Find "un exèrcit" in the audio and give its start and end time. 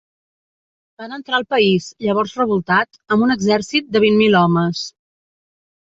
3.29-3.95